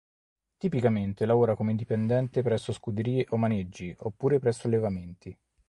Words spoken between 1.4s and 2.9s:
come dipendente presso